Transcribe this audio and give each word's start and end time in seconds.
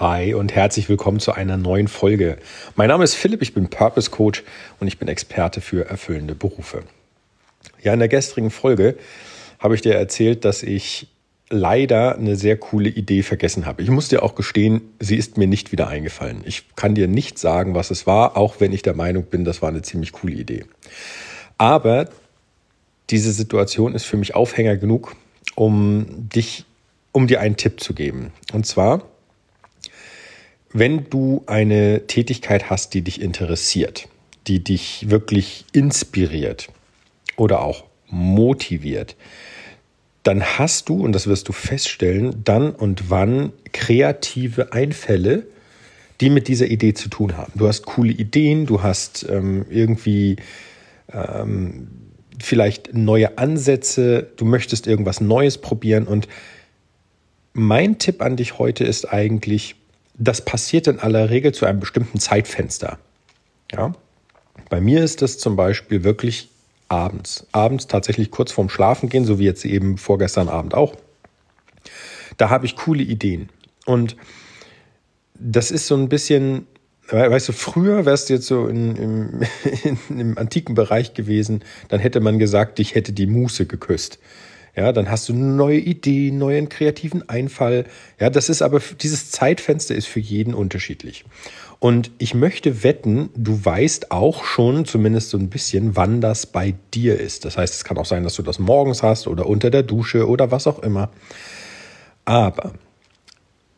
Hi 0.00 0.32
und 0.32 0.54
herzlich 0.54 0.88
willkommen 0.88 1.20
zu 1.20 1.32
einer 1.32 1.58
neuen 1.58 1.86
Folge. 1.86 2.38
Mein 2.74 2.88
Name 2.88 3.04
ist 3.04 3.16
Philipp, 3.16 3.42
ich 3.42 3.52
bin 3.52 3.68
Purpose 3.68 4.10
Coach 4.10 4.44
und 4.78 4.88
ich 4.88 4.96
bin 4.96 5.08
Experte 5.08 5.60
für 5.60 5.90
erfüllende 5.90 6.34
Berufe. 6.34 6.84
Ja, 7.82 7.92
in 7.92 7.98
der 7.98 8.08
gestrigen 8.08 8.50
Folge 8.50 8.96
habe 9.58 9.74
ich 9.74 9.82
dir 9.82 9.94
erzählt, 9.94 10.46
dass 10.46 10.62
ich 10.62 11.08
leider 11.50 12.16
eine 12.16 12.36
sehr 12.36 12.56
coole 12.56 12.88
Idee 12.88 13.22
vergessen 13.22 13.66
habe. 13.66 13.82
Ich 13.82 13.90
muss 13.90 14.08
dir 14.08 14.22
auch 14.22 14.34
gestehen, 14.34 14.80
sie 15.00 15.16
ist 15.16 15.36
mir 15.36 15.46
nicht 15.46 15.70
wieder 15.70 15.88
eingefallen. 15.88 16.40
Ich 16.46 16.74
kann 16.76 16.94
dir 16.94 17.06
nicht 17.06 17.38
sagen, 17.38 17.74
was 17.74 17.90
es 17.90 18.06
war, 18.06 18.38
auch 18.38 18.58
wenn 18.58 18.72
ich 18.72 18.80
der 18.80 18.94
Meinung 18.94 19.24
bin, 19.24 19.44
das 19.44 19.60
war 19.60 19.68
eine 19.68 19.82
ziemlich 19.82 20.12
coole 20.12 20.32
Idee. 20.32 20.64
Aber 21.58 22.08
diese 23.10 23.32
Situation 23.32 23.94
ist 23.94 24.06
für 24.06 24.16
mich 24.16 24.34
Aufhänger 24.34 24.78
genug, 24.78 25.14
um 25.56 26.06
dich, 26.30 26.64
um 27.12 27.26
dir 27.26 27.42
einen 27.42 27.58
Tipp 27.58 27.80
zu 27.80 27.92
geben. 27.92 28.32
Und 28.54 28.64
zwar 28.64 29.02
wenn 30.72 31.08
du 31.10 31.42
eine 31.46 32.06
Tätigkeit 32.06 32.70
hast, 32.70 32.94
die 32.94 33.02
dich 33.02 33.20
interessiert, 33.20 34.08
die 34.46 34.62
dich 34.62 35.10
wirklich 35.10 35.64
inspiriert 35.72 36.68
oder 37.36 37.62
auch 37.62 37.84
motiviert, 38.08 39.16
dann 40.22 40.42
hast 40.42 40.88
du, 40.88 41.02
und 41.02 41.12
das 41.12 41.26
wirst 41.26 41.48
du 41.48 41.52
feststellen, 41.52 42.42
dann 42.44 42.70
und 42.70 43.10
wann 43.10 43.52
kreative 43.72 44.72
Einfälle, 44.72 45.46
die 46.20 46.30
mit 46.30 46.48
dieser 46.48 46.66
Idee 46.66 46.92
zu 46.92 47.08
tun 47.08 47.36
haben. 47.36 47.52
Du 47.56 47.66
hast 47.66 47.86
coole 47.86 48.12
Ideen, 48.12 48.66
du 48.66 48.82
hast 48.82 49.26
ähm, 49.28 49.64
irgendwie 49.70 50.36
ähm, 51.12 51.88
vielleicht 52.38 52.92
neue 52.94 53.38
Ansätze, 53.38 54.28
du 54.36 54.44
möchtest 54.44 54.86
irgendwas 54.86 55.20
Neues 55.22 55.58
probieren. 55.58 56.06
Und 56.06 56.28
mein 57.54 57.98
Tipp 57.98 58.20
an 58.20 58.36
dich 58.36 58.58
heute 58.58 58.84
ist 58.84 59.10
eigentlich, 59.10 59.76
das 60.14 60.44
passiert 60.44 60.86
in 60.86 60.98
aller 60.98 61.30
Regel 61.30 61.52
zu 61.52 61.66
einem 61.66 61.80
bestimmten 61.80 62.18
Zeitfenster. 62.18 62.98
Ja? 63.72 63.92
Bei 64.68 64.80
mir 64.80 65.02
ist 65.02 65.22
das 65.22 65.38
zum 65.38 65.56
Beispiel 65.56 66.04
wirklich 66.04 66.48
abends. 66.88 67.46
Abends 67.52 67.86
tatsächlich 67.86 68.30
kurz 68.30 68.52
vorm 68.52 68.68
Schlafengehen, 68.68 69.24
so 69.24 69.38
wie 69.38 69.44
jetzt 69.44 69.64
eben 69.64 69.96
vorgestern 69.96 70.48
Abend 70.48 70.74
auch. 70.74 70.94
Da 72.36 72.50
habe 72.50 72.66
ich 72.66 72.76
coole 72.76 73.02
Ideen. 73.02 73.48
Und 73.86 74.16
das 75.34 75.70
ist 75.70 75.86
so 75.86 75.96
ein 75.96 76.08
bisschen, 76.08 76.66
weißt 77.08 77.48
du, 77.48 77.52
früher 77.52 78.04
wärst 78.06 78.28
du 78.28 78.34
jetzt 78.34 78.46
so 78.46 78.66
in, 78.66 78.96
im, 78.96 79.42
in, 80.08 80.20
im 80.20 80.38
antiken 80.38 80.74
Bereich 80.74 81.14
gewesen, 81.14 81.64
dann 81.88 82.00
hätte 82.00 82.20
man 82.20 82.38
gesagt, 82.38 82.78
dich 82.78 82.94
hätte 82.94 83.12
die 83.12 83.26
Muße 83.26 83.66
geküsst. 83.66 84.18
Ja, 84.80 84.92
dann 84.92 85.10
hast 85.10 85.28
du 85.28 85.34
neue 85.34 85.76
Ideen, 85.76 86.38
neuen 86.38 86.70
kreativen 86.70 87.28
Einfall. 87.28 87.84
Ja, 88.18 88.30
das 88.30 88.48
ist 88.48 88.62
aber, 88.62 88.80
dieses 88.98 89.30
Zeitfenster 89.30 89.94
ist 89.94 90.06
für 90.06 90.20
jeden 90.20 90.54
unterschiedlich. 90.54 91.26
Und 91.80 92.10
ich 92.16 92.32
möchte 92.32 92.82
wetten, 92.82 93.28
du 93.36 93.62
weißt 93.62 94.10
auch 94.10 94.42
schon 94.42 94.86
zumindest 94.86 95.28
so 95.28 95.36
ein 95.36 95.50
bisschen, 95.50 95.96
wann 95.96 96.22
das 96.22 96.46
bei 96.46 96.76
dir 96.94 97.20
ist. 97.20 97.44
Das 97.44 97.58
heißt, 97.58 97.74
es 97.74 97.84
kann 97.84 97.98
auch 97.98 98.06
sein, 98.06 98.24
dass 98.24 98.36
du 98.36 98.42
das 98.42 98.58
morgens 98.58 99.02
hast 99.02 99.26
oder 99.26 99.44
unter 99.44 99.68
der 99.68 99.82
Dusche 99.82 100.26
oder 100.26 100.50
was 100.50 100.66
auch 100.66 100.78
immer. 100.78 101.10
Aber 102.24 102.72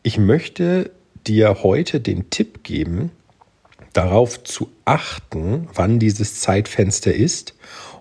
ich 0.03 0.17
möchte 0.17 0.89
dir 1.27 1.63
heute 1.63 1.99
den 1.99 2.29
Tipp 2.29 2.63
geben, 2.63 3.11
darauf 3.91 4.41
zu 4.45 4.69
achten, 4.85 5.67
wann 5.73 5.99
dieses 5.99 6.39
Zeitfenster 6.39 7.13
ist 7.13 7.55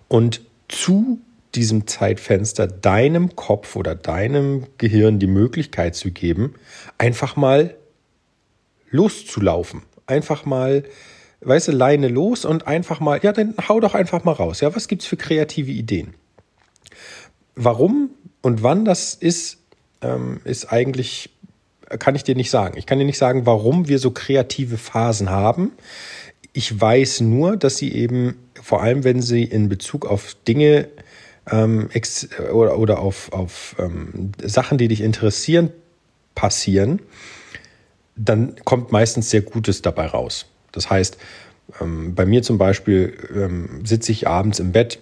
und 0.07 0.43
zu 0.69 1.19
diesem 1.55 1.87
Zeitfenster 1.87 2.67
deinem 2.67 3.37
Kopf 3.37 3.77
oder 3.77 3.95
deinem 3.95 4.67
Gehirn 4.79 5.19
die 5.19 5.27
Möglichkeit 5.27 5.95
zu 5.95 6.11
geben, 6.11 6.55
einfach 6.99 7.37
mal 7.37 7.77
loszulaufen. 8.91 9.83
Einfach 10.07 10.45
mal, 10.45 10.85
weißt 11.41 11.69
du, 11.69 11.73
Leine 11.73 12.09
los 12.09 12.45
und 12.45 12.67
einfach 12.67 13.01
mal, 13.01 13.21
ja, 13.23 13.33
dann 13.33 13.55
hau 13.69 13.81
doch 13.81 13.95
einfach 13.95 14.25
mal 14.25 14.33
raus. 14.33 14.61
Ja, 14.61 14.75
was 14.75 14.89
gibt's 14.89 15.07
für 15.07 15.17
kreative 15.17 15.71
Ideen? 15.71 16.15
Warum 17.55 18.11
und 18.41 18.63
wann 18.63 18.85
das 18.85 19.15
ist, 19.15 19.59
ähm, 20.01 20.41
ist 20.45 20.73
eigentlich, 20.73 21.31
kann 21.99 22.15
ich 22.15 22.25
dir 22.25 22.35
nicht 22.35 22.51
sagen. 22.51 22.79
Ich 22.79 22.87
kann 22.87 22.99
dir 22.99 23.05
nicht 23.05 23.19
sagen, 23.19 23.47
warum 23.47 23.89
wir 23.89 23.99
so 23.99 24.11
kreative 24.11 24.79
Phasen 24.79 25.31
haben. 25.31 25.73
Ich 26.53 26.81
weiß 26.81 27.21
nur, 27.21 27.57
dass 27.57 27.77
sie 27.77 27.93
eben, 27.93 28.37
vor 28.61 28.83
allem 28.83 29.05
wenn 29.05 29.23
sie 29.23 29.45
in 29.45 29.69
Bezug 29.69 30.07
auf 30.07 30.35
Dinge 30.47 30.89
ähm, 31.51 31.89
oder, 32.53 32.79
oder 32.79 32.99
auf, 33.01 33.33
auf 33.33 33.77
ähm, 33.79 34.33
Sachen, 34.43 34.79
die 34.79 34.89
dich 34.89 35.01
interessieren, 35.01 35.71
passieren, 36.35 37.01
dann 38.17 38.57
kommt 38.65 38.93
meistens 38.93 39.31
sehr 39.31 39.43
Gutes 39.43 39.83
dabei 39.83 40.07
raus. 40.07 40.47
Das 40.73 40.91
heißt, 40.91 41.19
ähm, 41.81 42.15
bei 42.15 42.27
mir 42.27 42.43
zum 42.43 42.59
Beispiel 42.59 43.15
ähm, 43.35 43.85
sitze 43.85 44.13
ich 44.13 44.29
abends 44.29 44.61
im 44.61 44.73
Bett 44.73 45.01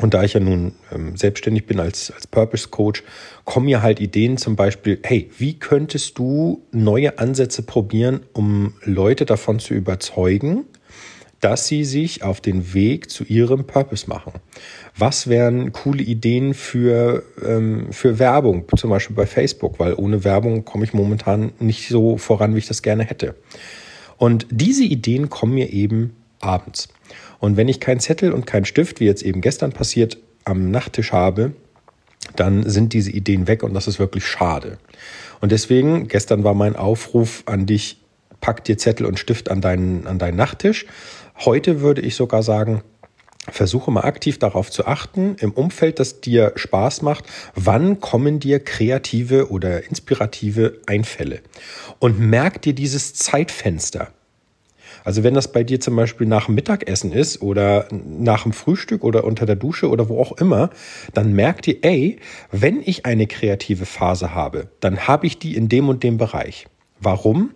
und 0.00 0.14
da 0.14 0.24
ich 0.24 0.32
ja 0.32 0.40
nun 0.40 0.74
ähm, 0.90 1.16
selbstständig 1.16 1.66
bin 1.66 1.78
als, 1.78 2.10
als 2.10 2.26
Purpose 2.26 2.68
Coach, 2.68 3.04
kommen 3.44 3.66
mir 3.66 3.82
halt 3.82 4.00
Ideen 4.00 4.38
zum 4.38 4.56
Beispiel, 4.56 4.98
hey, 5.02 5.30
wie 5.36 5.58
könntest 5.58 6.18
du 6.18 6.62
neue 6.72 7.18
Ansätze 7.18 7.62
probieren, 7.62 8.20
um 8.32 8.74
Leute 8.82 9.26
davon 9.26 9.58
zu 9.58 9.74
überzeugen, 9.74 10.64
dass 11.42 11.66
sie 11.66 11.84
sich 11.84 12.22
auf 12.22 12.40
den 12.40 12.72
Weg 12.72 13.10
zu 13.10 13.24
ihrem 13.24 13.66
Purpose 13.66 14.08
machen. 14.08 14.32
Was 14.96 15.26
wären 15.26 15.72
coole 15.72 16.02
Ideen 16.02 16.54
für, 16.54 17.24
ähm, 17.44 17.88
für 17.92 18.20
Werbung, 18.20 18.64
zum 18.76 18.90
Beispiel 18.90 19.16
bei 19.16 19.26
Facebook, 19.26 19.80
weil 19.80 19.94
ohne 19.94 20.22
Werbung 20.22 20.64
komme 20.64 20.84
ich 20.84 20.94
momentan 20.94 21.52
nicht 21.58 21.88
so 21.88 22.16
voran, 22.16 22.54
wie 22.54 22.58
ich 22.58 22.68
das 22.68 22.80
gerne 22.80 23.02
hätte. 23.02 23.34
Und 24.18 24.46
diese 24.50 24.84
Ideen 24.84 25.30
kommen 25.30 25.54
mir 25.54 25.72
eben 25.72 26.14
abends. 26.40 26.88
Und 27.40 27.56
wenn 27.56 27.66
ich 27.66 27.80
keinen 27.80 27.98
Zettel 27.98 28.32
und 28.32 28.46
keinen 28.46 28.64
Stift, 28.64 29.00
wie 29.00 29.06
jetzt 29.06 29.22
eben 29.22 29.40
gestern 29.40 29.72
passiert, 29.72 30.18
am 30.44 30.70
Nachttisch 30.70 31.10
habe, 31.10 31.54
dann 32.36 32.70
sind 32.70 32.92
diese 32.92 33.10
Ideen 33.10 33.48
weg 33.48 33.64
und 33.64 33.74
das 33.74 33.88
ist 33.88 33.98
wirklich 33.98 34.24
schade. 34.24 34.78
Und 35.40 35.50
deswegen, 35.50 36.06
gestern 36.06 36.44
war 36.44 36.54
mein 36.54 36.76
Aufruf 36.76 37.42
an 37.46 37.66
dich, 37.66 37.98
pack 38.40 38.64
dir 38.64 38.78
Zettel 38.78 39.06
und 39.06 39.18
Stift 39.18 39.50
an 39.50 39.60
deinen, 39.60 40.06
an 40.06 40.20
deinen 40.20 40.36
Nachttisch 40.36 40.86
Heute 41.44 41.80
würde 41.80 42.02
ich 42.02 42.14
sogar 42.14 42.42
sagen, 42.42 42.82
Versuche 43.50 43.90
mal 43.90 44.02
aktiv 44.02 44.38
darauf 44.38 44.70
zu 44.70 44.86
achten, 44.86 45.34
im 45.40 45.50
Umfeld, 45.50 45.98
das 45.98 46.20
dir 46.20 46.52
Spaß 46.54 47.02
macht, 47.02 47.24
wann 47.56 47.98
kommen 47.98 48.38
dir 48.38 48.60
kreative 48.60 49.50
oder 49.50 49.84
inspirative 49.88 50.78
Einfälle. 50.86 51.40
Und 51.98 52.20
merk 52.20 52.62
dir 52.62 52.72
dieses 52.72 53.14
Zeitfenster. 53.14 54.12
Also 55.02 55.24
wenn 55.24 55.34
das 55.34 55.50
bei 55.50 55.64
dir 55.64 55.80
zum 55.80 55.96
Beispiel 55.96 56.28
nach 56.28 56.46
dem 56.46 56.54
Mittagessen 56.54 57.10
ist 57.10 57.42
oder 57.42 57.88
nach 57.90 58.44
dem 58.44 58.52
Frühstück 58.52 59.02
oder 59.02 59.24
unter 59.24 59.44
der 59.44 59.56
Dusche 59.56 59.88
oder 59.88 60.08
wo 60.08 60.20
auch 60.20 60.32
immer, 60.38 60.70
dann 61.12 61.32
merk 61.32 61.62
dir, 61.62 61.78
ey, 61.82 62.18
wenn 62.52 62.80
ich 62.84 63.04
eine 63.04 63.26
kreative 63.26 63.86
Phase 63.86 64.32
habe, 64.32 64.68
dann 64.78 65.08
habe 65.08 65.26
ich 65.26 65.40
die 65.40 65.56
in 65.56 65.68
dem 65.68 65.88
und 65.88 66.04
dem 66.04 66.18
Bereich. 66.18 66.68
Warum? 67.00 67.50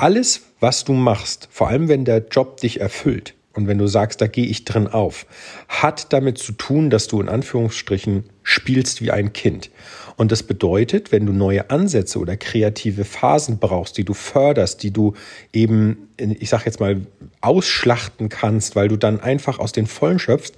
Alles, 0.00 0.46
was 0.60 0.84
du 0.84 0.94
machst, 0.94 1.46
vor 1.50 1.68
allem 1.68 1.88
wenn 1.88 2.06
der 2.06 2.24
Job 2.30 2.56
dich 2.56 2.80
erfüllt 2.80 3.34
und 3.52 3.66
wenn 3.66 3.76
du 3.76 3.86
sagst, 3.86 4.22
da 4.22 4.28
gehe 4.28 4.46
ich 4.46 4.64
drin 4.64 4.86
auf, 4.86 5.26
hat 5.68 6.14
damit 6.14 6.38
zu 6.38 6.52
tun, 6.52 6.88
dass 6.88 7.06
du 7.06 7.20
in 7.20 7.28
Anführungsstrichen 7.28 8.24
spielst 8.42 9.02
wie 9.02 9.10
ein 9.10 9.34
Kind. 9.34 9.70
Und 10.16 10.32
das 10.32 10.42
bedeutet, 10.42 11.12
wenn 11.12 11.26
du 11.26 11.34
neue 11.34 11.68
Ansätze 11.68 12.18
oder 12.18 12.38
kreative 12.38 13.04
Phasen 13.04 13.58
brauchst, 13.58 13.98
die 13.98 14.06
du 14.06 14.14
förderst, 14.14 14.82
die 14.82 14.90
du 14.90 15.12
eben, 15.52 16.08
ich 16.16 16.48
sag 16.48 16.64
jetzt 16.64 16.80
mal, 16.80 17.02
ausschlachten 17.42 18.30
kannst, 18.30 18.76
weil 18.76 18.88
du 18.88 18.96
dann 18.96 19.20
einfach 19.20 19.58
aus 19.58 19.72
den 19.72 19.86
Vollen 19.86 20.18
schöpfst, 20.18 20.54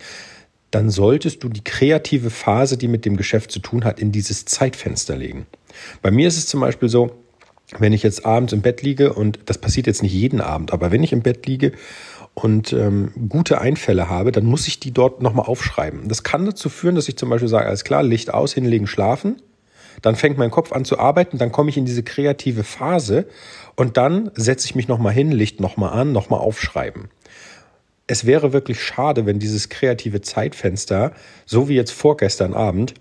dann 0.71 0.89
solltest 0.89 1.43
du 1.43 1.49
die 1.49 1.65
kreative 1.65 2.31
Phase, 2.31 2.77
die 2.77 2.87
mit 2.87 3.05
dem 3.05 3.17
Geschäft 3.17 3.51
zu 3.51 3.59
tun 3.59 3.85
hat, 3.85 3.99
in 3.99 4.13
dieses 4.13 4.45
Zeitfenster 4.45 5.17
legen. 5.17 5.47
Bei 6.01 6.13
mir 6.13 6.29
ist 6.29 6.39
es 6.39 6.47
zum 6.47 6.61
Beispiel 6.61 6.89
so, 6.89 7.22
wenn 7.79 7.93
ich 7.93 8.03
jetzt 8.03 8.27
abends 8.27 8.53
im 8.53 8.63
Bett 8.63 8.83
liege, 8.83 9.13
und 9.13 9.39
das 9.47 9.59
passiert 9.59 9.87
jetzt 9.87 10.03
nicht 10.03 10.13
jeden 10.13 10.41
Abend, 10.41 10.73
aber 10.73 10.91
wenn 10.91 11.03
ich 11.03 11.13
im 11.13 11.23
Bett 11.23 11.47
liege 11.47 11.73
und 12.35 12.73
ähm, 12.73 13.13
gute 13.29 13.61
Einfälle 13.61 14.09
habe, 14.09 14.33
dann 14.33 14.45
muss 14.45 14.67
ich 14.67 14.81
die 14.81 14.93
dort 14.93 15.23
nochmal 15.23 15.47
aufschreiben. 15.47 16.09
Das 16.09 16.23
kann 16.23 16.47
dazu 16.47 16.69
führen, 16.69 16.95
dass 16.95 17.09
ich 17.09 17.17
zum 17.17 17.29
Beispiel 17.29 17.49
sage, 17.49 17.67
alles 17.67 17.85
klar, 17.85 18.03
Licht 18.03 18.33
aus, 18.33 18.55
hinlegen, 18.55 18.87
schlafen. 18.87 19.37
Dann 20.01 20.17
fängt 20.17 20.39
mein 20.39 20.51
Kopf 20.51 20.73
an 20.73 20.85
zu 20.85 20.99
arbeiten, 20.99 21.39
dann 21.39 21.53
komme 21.53 21.71
ich 21.71 21.77
in 21.77 21.85
diese 21.85 22.03
kreative 22.03 22.65
Phase 22.65 23.27
und 23.77 23.97
dann 23.97 24.31
setze 24.35 24.67
ich 24.67 24.75
mich 24.75 24.89
nochmal 24.89 25.13
hin, 25.13 25.31
Licht 25.31 25.61
nochmal 25.61 25.93
an, 25.93 26.13
nochmal 26.13 26.41
aufschreiben. 26.41 27.09
Es 28.07 28.27
wäre 28.27 28.53
wirklich 28.53 28.83
schade, 28.83 29.27
wenn 29.27 29.39
dieses 29.39 29.69
kreative 29.69 30.23
Zeitfenster, 30.23 31.13
so 31.47 31.69
wie 31.69 31.75
jetzt 31.75 31.93
vorgestern 31.93 32.55
Abend, 32.55 32.95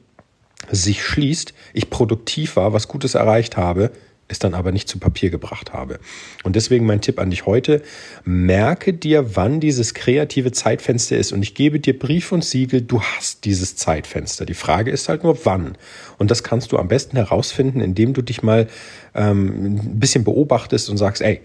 sich 0.69 1.03
schließt, 1.03 1.53
ich 1.73 1.89
produktiv 1.89 2.55
war, 2.55 2.73
was 2.73 2.87
Gutes 2.87 3.15
erreicht 3.15 3.57
habe, 3.57 3.91
es 4.31 4.39
dann 4.39 4.53
aber 4.53 4.71
nicht 4.71 4.87
zu 4.87 4.99
Papier 4.99 5.29
gebracht 5.29 5.73
habe. 5.73 5.99
Und 6.43 6.55
deswegen 6.55 6.85
mein 6.85 7.01
Tipp 7.01 7.19
an 7.19 7.29
dich 7.29 7.45
heute, 7.45 7.81
merke 8.23 8.93
dir, 8.93 9.35
wann 9.35 9.59
dieses 9.59 9.93
kreative 9.93 10.51
Zeitfenster 10.51 11.17
ist. 11.17 11.31
Und 11.31 11.43
ich 11.43 11.53
gebe 11.53 11.79
dir 11.79 11.97
Brief 11.97 12.31
und 12.31 12.43
Siegel, 12.43 12.81
du 12.81 13.01
hast 13.01 13.45
dieses 13.45 13.75
Zeitfenster. 13.75 14.45
Die 14.45 14.53
Frage 14.53 14.91
ist 14.91 15.09
halt 15.09 15.23
nur, 15.23 15.45
wann. 15.45 15.77
Und 16.17 16.31
das 16.31 16.43
kannst 16.43 16.71
du 16.71 16.77
am 16.77 16.87
besten 16.87 17.17
herausfinden, 17.17 17.81
indem 17.81 18.13
du 18.13 18.21
dich 18.21 18.43
mal 18.43 18.67
ähm, 19.13 19.65
ein 19.65 19.99
bisschen 19.99 20.23
beobachtest 20.23 20.89
und 20.89 20.97
sagst, 20.97 21.21
ey, 21.21 21.41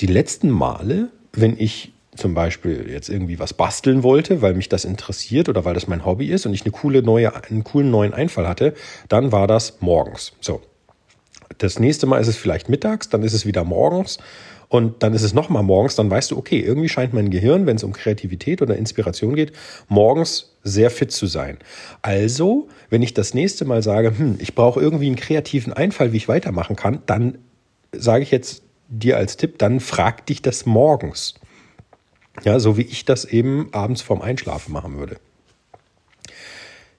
die 0.00 0.06
letzten 0.06 0.50
Male, 0.50 1.08
wenn 1.32 1.58
ich 1.58 1.92
zum 2.16 2.34
Beispiel 2.34 2.88
jetzt 2.90 3.08
irgendwie 3.08 3.38
was 3.38 3.54
basteln 3.54 4.02
wollte, 4.02 4.40
weil 4.40 4.54
mich 4.54 4.68
das 4.68 4.84
interessiert 4.84 5.48
oder 5.48 5.64
weil 5.64 5.74
das 5.74 5.88
mein 5.88 6.04
Hobby 6.04 6.28
ist 6.28 6.46
und 6.46 6.54
ich 6.54 6.62
eine 6.62 6.70
coole 6.70 7.02
neue, 7.02 7.34
einen 7.44 7.64
coolen 7.64 7.90
neuen 7.90 8.14
Einfall 8.14 8.46
hatte, 8.46 8.74
dann 9.08 9.32
war 9.32 9.46
das 9.46 9.78
morgens. 9.80 10.32
So. 10.40 10.62
Das 11.58 11.78
nächste 11.78 12.06
Mal 12.06 12.18
ist 12.18 12.28
es 12.28 12.36
vielleicht 12.36 12.68
mittags, 12.68 13.08
dann 13.08 13.22
ist 13.22 13.34
es 13.34 13.46
wieder 13.46 13.64
morgens 13.64 14.18
und 14.68 15.02
dann 15.02 15.14
ist 15.14 15.22
es 15.22 15.34
nochmal 15.34 15.62
morgens, 15.62 15.94
dann 15.94 16.10
weißt 16.10 16.30
du, 16.30 16.36
okay, 16.36 16.58
irgendwie 16.58 16.88
scheint 16.88 17.12
mein 17.12 17.30
Gehirn, 17.30 17.66
wenn 17.66 17.76
es 17.76 17.84
um 17.84 17.92
Kreativität 17.92 18.62
oder 18.62 18.76
Inspiration 18.76 19.34
geht, 19.34 19.52
morgens 19.88 20.56
sehr 20.62 20.90
fit 20.90 21.12
zu 21.12 21.26
sein. 21.26 21.58
Also, 22.02 22.68
wenn 22.90 23.02
ich 23.02 23.14
das 23.14 23.34
nächste 23.34 23.64
Mal 23.64 23.82
sage, 23.82 24.18
hm, 24.18 24.36
ich 24.40 24.54
brauche 24.54 24.80
irgendwie 24.80 25.06
einen 25.06 25.16
kreativen 25.16 25.72
Einfall, 25.72 26.12
wie 26.12 26.16
ich 26.16 26.28
weitermachen 26.28 26.76
kann, 26.76 27.02
dann 27.06 27.38
sage 27.92 28.22
ich 28.22 28.30
jetzt 28.30 28.62
dir 28.88 29.16
als 29.16 29.36
Tipp, 29.36 29.58
dann 29.58 29.80
frag 29.80 30.26
dich 30.26 30.42
das 30.42 30.66
morgens. 30.66 31.34
Ja, 32.42 32.58
so 32.58 32.76
wie 32.76 32.82
ich 32.82 33.04
das 33.04 33.24
eben 33.24 33.68
abends 33.72 34.02
vorm 34.02 34.22
Einschlafen 34.22 34.72
machen 34.72 34.98
würde. 34.98 35.18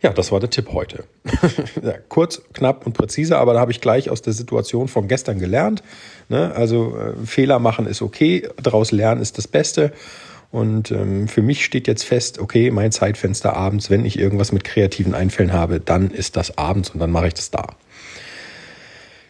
Ja, 0.02 0.12
das 0.14 0.32
war 0.32 0.40
der 0.40 0.50
Tipp 0.50 0.70
heute. 0.72 1.06
ja, 1.82 1.94
kurz, 2.10 2.42
knapp 2.54 2.86
und 2.86 2.94
präzise, 2.94 3.38
aber 3.38 3.54
da 3.54 3.60
habe 3.60 3.72
ich 3.72 3.82
gleich 3.82 4.10
aus 4.10 4.22
der 4.22 4.34
Situation 4.34 4.88
von 4.88 5.08
gestern 5.08 5.40
gelernt. 5.40 5.84
Ne? 6.30 6.54
Also 6.54 6.98
äh, 6.98 7.26
Fehler 7.26 7.60
machen 7.60 7.88
ist 7.88 8.02
okay, 8.02 8.48
daraus 8.62 8.92
lernen 8.92 9.22
ist 9.22 9.38
das 9.38 9.48
Beste. 9.48 9.94
Und 10.52 10.92
ähm, 10.92 11.28
für 11.28 11.42
mich 11.42 11.66
steht 11.66 11.88
jetzt 11.88 12.04
fest, 12.04 12.40
okay, 12.40 12.72
mein 12.72 12.92
Zeitfenster 12.92 13.56
abends, 13.56 13.90
wenn 13.90 14.06
ich 14.06 14.18
irgendwas 14.18 14.52
mit 14.52 14.64
kreativen 14.64 15.14
Einfällen 15.14 15.54
habe, 15.54 15.80
dann 15.80 16.12
ist 16.12 16.38
das 16.38 16.58
abends 16.58 16.92
und 16.92 17.00
dann 17.00 17.12
mache 17.12 17.28
ich 17.28 17.34
das 17.34 17.52
da. 17.52 17.76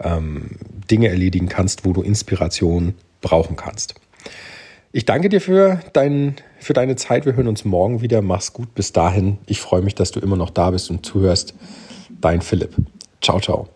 ähm, 0.01 0.51
Dinge 0.91 1.09
erledigen 1.09 1.49
kannst, 1.49 1.85
wo 1.85 1.93
du 1.93 2.03
Inspiration 2.03 2.95
brauchen 3.21 3.57
kannst. 3.57 3.95
Ich 4.93 5.05
danke 5.05 5.29
dir 5.29 5.41
für, 5.41 5.81
dein, 5.93 6.37
für 6.59 6.73
deine 6.73 6.97
Zeit. 6.97 7.27
Wir 7.27 7.37
hören 7.37 7.49
uns 7.49 7.65
morgen 7.65 8.01
wieder. 8.01 8.23
Mach's 8.23 8.53
gut. 8.53 8.75
Bis 8.75 8.93
dahin. 8.93 9.39
Ich 9.47 9.61
freue 9.61 9.83
mich, 9.83 9.95
dass 9.95 10.13
du 10.13 10.21
immer 10.21 10.37
noch 10.37 10.51
da 10.51 10.71
bist 10.71 10.91
und 10.91 11.05
zuhörst. 11.05 11.55
Dein 12.21 12.41
Philipp. 12.41 12.75
Ciao, 13.21 13.41
ciao. 13.41 13.69